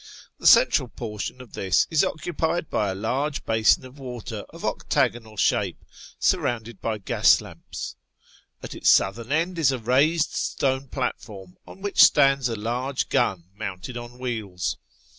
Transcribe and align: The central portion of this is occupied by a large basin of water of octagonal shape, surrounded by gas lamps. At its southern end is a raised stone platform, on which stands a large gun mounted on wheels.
The 0.39 0.47
central 0.47 0.87
portion 0.87 1.41
of 1.41 1.53
this 1.53 1.85
is 1.91 2.03
occupied 2.03 2.71
by 2.71 2.89
a 2.89 2.95
large 2.95 3.45
basin 3.45 3.85
of 3.85 3.99
water 3.99 4.45
of 4.49 4.65
octagonal 4.65 5.37
shape, 5.37 5.85
surrounded 6.17 6.81
by 6.81 6.97
gas 6.97 7.39
lamps. 7.39 7.95
At 8.63 8.73
its 8.73 8.89
southern 8.89 9.31
end 9.31 9.59
is 9.59 9.71
a 9.71 9.77
raised 9.77 10.31
stone 10.33 10.87
platform, 10.87 11.55
on 11.67 11.81
which 11.83 12.01
stands 12.01 12.49
a 12.49 12.55
large 12.55 13.09
gun 13.09 13.51
mounted 13.55 13.95
on 13.95 14.17
wheels. 14.17 14.77